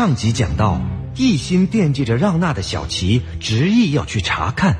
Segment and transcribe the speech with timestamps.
[0.00, 0.80] 上集讲到，
[1.14, 4.78] 一心惦记着让娜的小琪执意要去查看，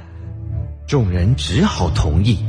[0.89, 2.43] 众人只好同意。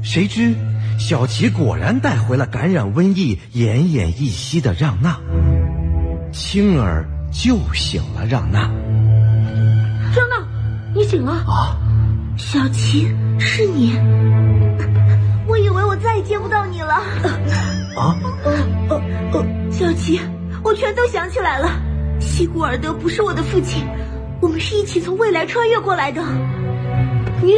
[0.00, 0.54] 谁知
[0.96, 5.18] 小琪果然带回了感染瘟疫、奄奄一息的让娜，
[6.32, 8.70] 青儿救醒了让娜。
[10.14, 10.46] 让娜，
[10.94, 11.76] 你醒了啊！
[12.36, 13.08] 小琪，
[13.40, 13.98] 是你？
[15.48, 16.94] 我以为我再也见不到你了。
[17.96, 18.16] 啊？
[19.68, 20.20] 小琪。
[20.62, 21.68] 我全都想起来了，
[22.20, 23.86] 西古尔德不是我的父亲，
[24.40, 26.22] 我们是一起从未来穿越过来的。
[27.42, 27.54] 你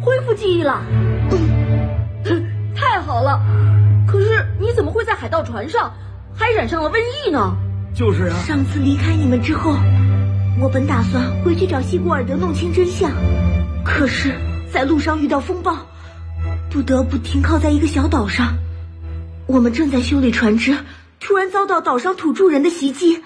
[0.00, 0.82] 恢复记忆了，
[2.24, 2.44] 嗯
[2.74, 3.40] 太好了！
[4.06, 5.92] 可是你怎么会在海盗船上
[6.34, 7.56] 还染上了瘟疫呢？
[7.94, 9.76] 就是啊，上次离开你们之后，
[10.60, 13.10] 我本打算回去找西古尔德弄清真相，
[13.84, 14.34] 可是，
[14.72, 15.76] 在路上遇到风暴，
[16.70, 18.54] 不得不停靠在一个小岛上。
[19.46, 20.76] 我们正在修理船只。
[21.20, 23.22] 突然遭到岛上土著人的袭击，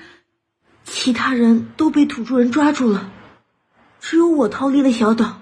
[1.08, 3.10] 其他人都被土著人抓住了，
[3.98, 5.40] 只有我逃离了小岛。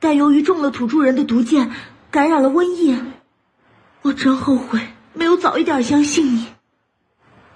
[0.00, 1.70] 但由于中了土著人的毒箭，
[2.10, 2.96] 感染了瘟疫。
[4.00, 4.80] 我真后悔
[5.12, 6.46] 没有早一点相信你。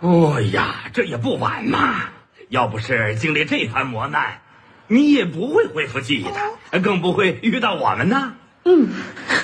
[0.00, 2.10] 哦呀，这也不晚嘛！
[2.50, 4.42] 要不是经历这番磨难，
[4.86, 8.34] 你也不会恢复记忆的，更不会遇到我们呢。
[8.66, 8.90] 嗯，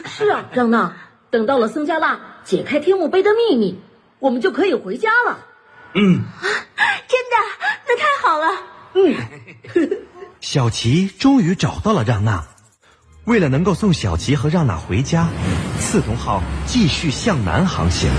[0.05, 0.95] 是啊，让娜，
[1.31, 3.81] 等到了僧加腊解开天幕碑的秘密。
[4.19, 5.46] 我们就可以回家了。
[5.99, 6.23] 嗯，
[7.09, 7.37] 真的，
[7.89, 8.47] 那太好了。
[8.95, 9.99] 嗯，
[10.41, 12.45] 小琪终于找到了让娜。
[13.25, 15.27] 为了能够送小琪和让娜回家，
[15.81, 18.11] 刺桐号继续向南航行，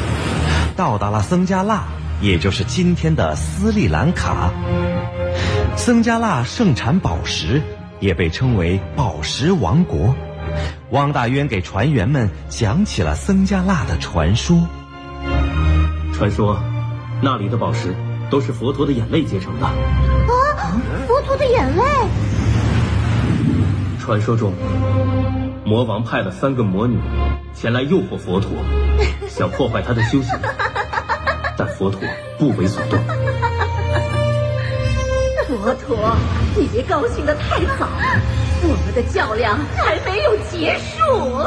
[0.76, 1.84] 到达了僧加腊，
[2.20, 4.52] 也就是今天的斯里兰卡。
[5.78, 7.62] 僧加腊盛产宝石，
[8.00, 10.16] 也被称为宝石王国。
[10.90, 14.68] 汪大渊给船员们讲起了僧加腊的传说。
[16.14, 16.60] 传说，
[17.22, 17.96] 那里的宝石
[18.30, 19.66] 都是佛陀的眼泪结成的。
[19.66, 19.74] 啊，
[21.08, 21.84] 佛陀的眼泪！
[24.00, 24.54] 传说中，
[25.66, 26.98] 魔王派了三个魔女
[27.54, 28.52] 前来诱惑佛陀，
[29.28, 30.40] 想破坏他的修行，
[31.58, 32.00] 但佛陀
[32.38, 33.00] 不为所动。
[35.48, 36.16] 佛陀，
[36.56, 37.88] 你别高兴的太早，
[38.64, 41.42] 我们的较量还没有结束。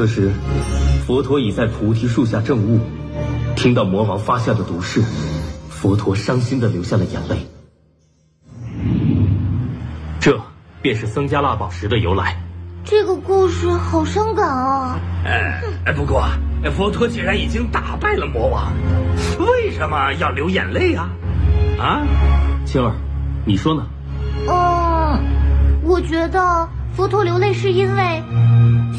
[0.00, 0.30] 此时，
[1.06, 2.80] 佛陀已在菩提树下证悟，
[3.54, 5.02] 听到魔王发下的毒誓，
[5.68, 7.36] 佛陀伤心的流下了眼泪。
[10.18, 10.40] 这
[10.80, 12.42] 便是僧伽腊宝石的由来。
[12.82, 14.98] 这个故事好伤感啊！
[15.26, 16.24] 哎，不过
[16.74, 18.72] 佛陀既然已经打败了魔王，
[19.38, 21.10] 为什么要流眼泪啊？
[21.78, 22.00] 啊，
[22.64, 22.94] 青儿，
[23.44, 23.86] 你说呢？
[24.48, 25.20] 嗯，
[25.82, 26.66] 我觉得
[26.96, 28.22] 佛陀流泪是因为。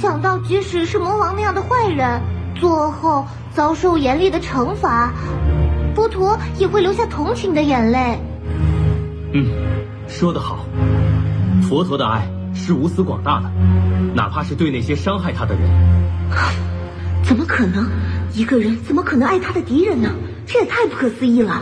[0.01, 2.19] 想到，即使是魔王那样的坏人，
[2.59, 5.13] 做后遭受严厉的惩罚，
[5.94, 8.19] 佛陀也会流下同情的眼泪。
[9.31, 9.45] 嗯，
[10.07, 10.66] 说得好，
[11.69, 13.51] 佛陀的爱是无私广大的，
[14.16, 15.69] 哪怕是对那些伤害他的人。
[17.23, 17.88] 怎么可能？
[18.34, 20.09] 一个人怎么可能爱他的敌人呢？
[20.47, 21.61] 这也太不可思议了。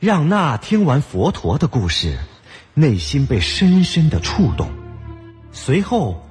[0.00, 2.18] 让娜听完佛陀的故事，
[2.74, 4.68] 内心被深深的触动。
[5.52, 6.22] 随后，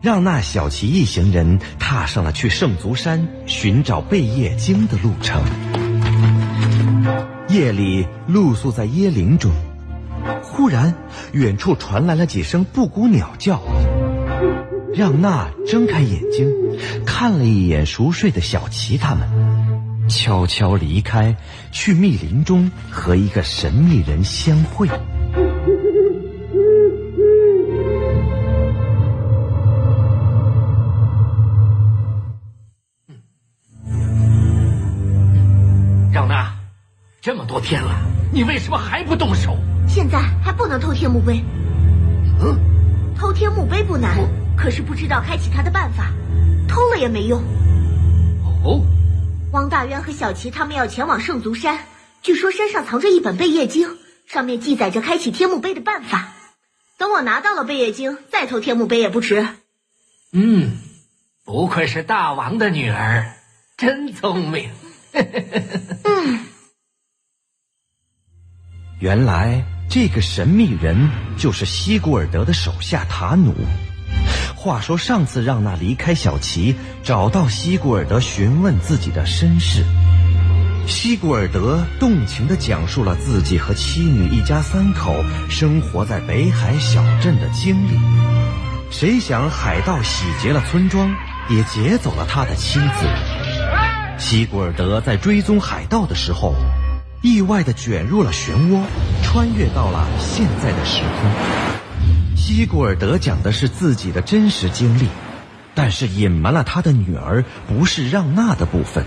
[0.00, 5.42] 让那小琪一行人踏上了去圣足山寻找贝叶经的路程。
[7.48, 9.52] 夜里露宿在椰林中，
[10.42, 10.94] 忽然
[11.32, 13.60] 远处传来了几声布谷鸟叫。
[14.94, 16.46] 让娜睁开眼睛，
[17.06, 19.26] 看了一眼熟睡的小琪他们，
[20.08, 21.36] 悄悄离开，
[21.70, 24.88] 去密林中和一个神秘人相会。
[37.52, 37.94] 多天了，
[38.32, 39.54] 你为什么还不动手？
[39.86, 41.44] 现在还不能偷天墓碑。
[42.40, 42.58] 嗯，
[43.14, 44.16] 偷天墓碑不难，
[44.56, 46.10] 可是不知道开启它的办法，
[46.66, 47.42] 偷了也没用。
[48.64, 48.80] 哦，
[49.52, 51.80] 汪大渊和小琪他们要前往圣足山，
[52.22, 56.32] 据说山上藏着一本贝叶经，上面记载着开启天墓碑的办法。
[56.96, 59.46] 等我拿到了贝叶经，再偷天墓碑也不迟。
[60.32, 60.78] 嗯，
[61.44, 63.30] 不愧是大王的女儿，
[63.76, 64.70] 真聪明。
[65.12, 66.38] 嗯。
[69.02, 73.52] 原来这个神秘人就是西古尔德的手下塔努。
[74.54, 79.82] 话说上次让那离开小琪，找到西古尔德询问自己的身世。
[80.86, 85.16] 西古尔德动情地讲述了自己和妻女一家三口
[85.50, 87.98] 生活在北海小镇的经历。
[88.88, 91.12] 谁想海盗洗劫了村庄，
[91.50, 93.04] 也劫走了他的妻子。
[94.16, 96.54] 西古尔德在追踪海盗的时候，
[97.22, 98.82] 意外的卷入了漩涡，
[99.22, 102.36] 穿越到了现在的时空。
[102.36, 105.06] 西古尔德讲的是自己的真实经历，
[105.72, 109.04] 但是隐瞒了他的女儿不是让娜的部分。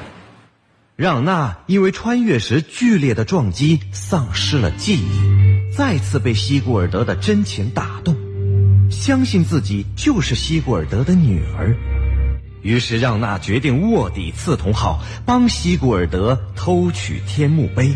[0.96, 8.16] 让娜因为穿越时剧烈的撞击丧失了记忆，再次被西古尔德的真情打动，
[8.90, 11.76] 相信自己就是西古尔德的女儿。
[12.66, 17.96] 于是让娜决定卧底刺桐号，帮西古尔德偷取天墓碑。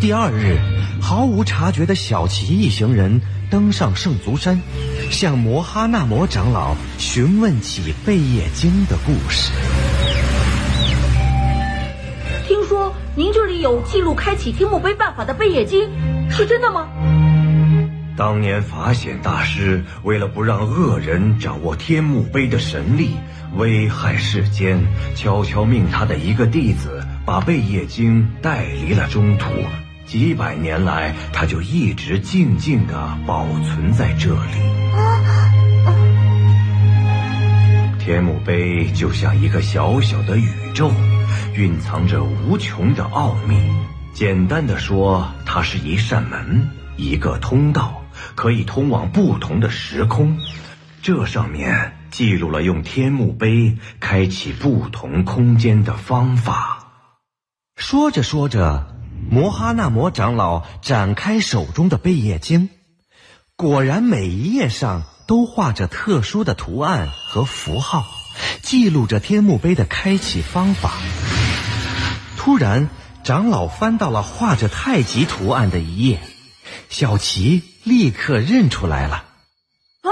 [0.00, 0.56] 第二日，
[0.98, 3.20] 毫无察觉的小琪一行人
[3.50, 4.58] 登上圣足山，
[5.10, 9.52] 向摩哈纳摩长老询问起贝叶经的故事。
[12.46, 15.86] 听说您这里有记录开启天墓碑办法的贝叶经，
[16.30, 16.88] 是真的吗？
[18.18, 23.12] 当年法显大师为了不让恶人掌握天目碑的神力，
[23.56, 24.76] 危害世间，
[25.14, 29.46] 悄悄命他的一个弟子把贝叶经带离了中土。
[30.04, 34.58] 几百年来，他就一直静静地保存在这里。
[38.00, 40.90] 天目碑就像一个小小的宇宙。
[41.54, 43.56] 蕴藏着无穷的奥秘。
[44.12, 47.97] 简单的说，它是一扇门，一个通道，
[48.34, 50.38] 可以通往不同的时空。
[51.00, 56.92] 这上面记录了用天墓碑开启不同空间的方法。
[57.76, 58.96] 说着说着，
[59.30, 62.70] 摩哈那摩长老展开手中的贝叶经，
[63.54, 68.06] 果然每一页上都画着特殊的图案和符号，
[68.62, 70.92] 记录着天墓碑的开启方法。
[72.36, 72.88] 突然，
[73.22, 76.18] 长老翻到了画着太极图案的一页，
[76.88, 79.24] 小琪立刻认出来了。
[80.02, 80.10] 啊，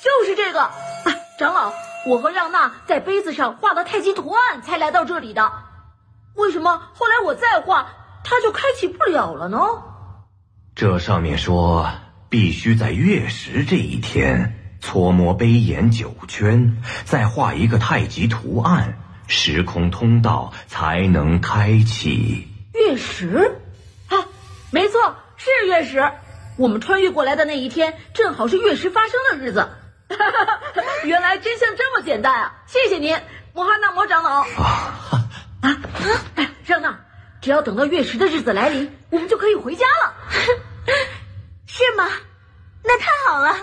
[0.00, 0.60] 就是这个！
[0.60, 0.72] 啊，
[1.38, 1.72] 长老，
[2.06, 5.50] 我和让娜在杯子上画了太极图案，才来到这里的。
[6.36, 7.90] 为什么后来我再画，
[8.22, 9.58] 它就开启不了了呢？
[10.76, 11.90] 这上面说，
[12.28, 18.96] 必须在月食这一天搓磨杯沿九圈，再画一个太极图案。
[19.26, 22.48] 时空通道才能开启。
[22.74, 23.60] 月食，
[24.08, 24.16] 啊，
[24.70, 25.98] 没错，是月食。
[26.60, 29.66] 我们穿越过来的那一天，正好是月食发生的日子。
[31.04, 32.52] 原来真相这么简单啊！
[32.66, 33.18] 谢谢您，
[33.54, 34.42] 摩哈纳摩长老。
[34.42, 34.46] 啊
[35.62, 35.76] 啊！
[36.36, 37.00] 哎，让娜，
[37.40, 40.12] 只要等到月食的日子来临，我们就可以回家了。
[41.64, 42.06] 是吗？
[42.84, 43.56] 那太好了。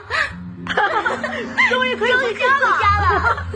[1.69, 3.47] 终于可以回家了！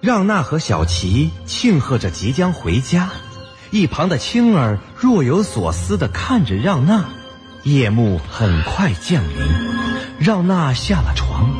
[0.00, 3.10] 让娜和小琪庆贺着即将回家，
[3.74, 7.06] 一旁的青儿若有所思的看着让娜。
[7.64, 9.36] 夜幕很快降临，
[10.20, 11.50] 让娜下了床，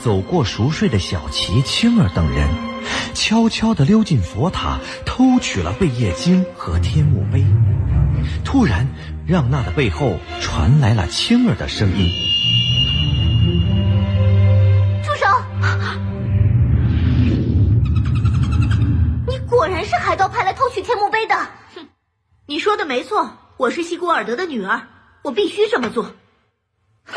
[0.00, 2.48] 走过熟睡的小琪、青儿等人，
[3.12, 7.44] 悄悄地溜进佛塔，偷取了贝叶经和天墓碑。
[8.44, 8.86] 突然。
[9.26, 12.12] 让娜的背后传来了青儿的声音
[22.74, 24.88] ：“说的没错，我是西古尔德的女儿，
[25.22, 26.06] 我必须这么做。
[27.04, 27.14] 哼，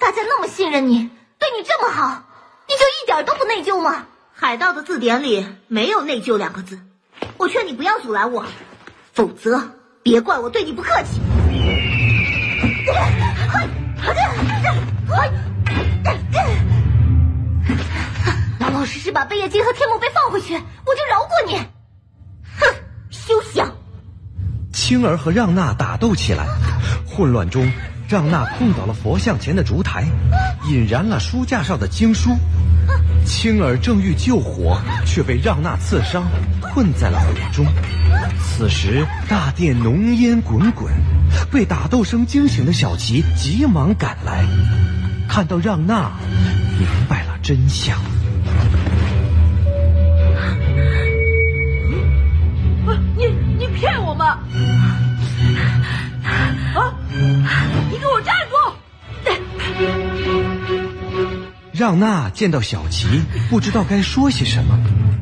[0.00, 2.22] 大家那么信任你，对你这么好，
[2.66, 4.06] 你就一点都不内疚吗？
[4.32, 6.80] 海盗的字典里没有内疚两个字。
[7.36, 8.46] 我劝你不要阻拦我，
[9.12, 9.60] 否则。”
[10.02, 11.20] 别怪我对你不客气。
[18.58, 21.60] 老老实实把贝叶金和天墓碑放回去，我就饶过你。
[24.90, 26.48] 青儿和让娜打斗起来，
[27.06, 27.70] 混乱中，
[28.08, 30.04] 让娜碰倒了佛像前的烛台，
[30.68, 32.36] 引燃了书架上的经书。
[33.24, 36.24] 青儿正欲救火，却被让娜刺伤，
[36.60, 37.64] 困在了火中。
[38.42, 40.92] 此时大殿浓烟滚滚，
[41.52, 44.44] 被打斗声惊醒的小琪急忙赶来，
[45.28, 46.10] 看到让娜，
[46.76, 47.96] 明白了真相。
[61.80, 64.78] 让娜见到小琪，不知道该说些什么，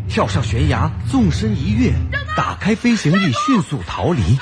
[0.08, 1.92] 跳上悬崖，纵身一跃，
[2.36, 4.36] 打开飞行翼，迅速逃离。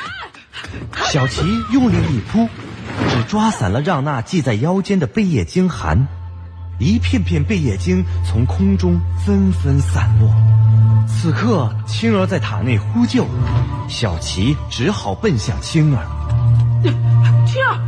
[1.12, 1.42] 小琪
[1.75, 2.49] 用力一扑，
[3.11, 6.08] 只抓散了让娜系在腰间的贝叶经函，
[6.78, 10.35] 一片片贝叶经从空中纷纷散落。
[11.06, 13.26] 此刻，青儿在塔内呼救，
[13.90, 15.54] 小琪只好奔向。
[15.61, 16.02] 青儿，
[17.44, 17.85] 青儿。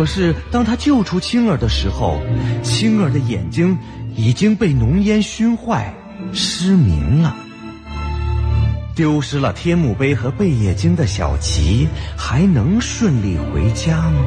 [0.00, 2.22] 可是当他救出青儿的时候，
[2.62, 3.76] 青儿的眼睛
[4.16, 5.92] 已经被浓烟熏坏，
[6.32, 7.36] 失明了。
[8.94, 14.24] 丢失了天目杯和贝叶经的小琪，还能顺利回家吗？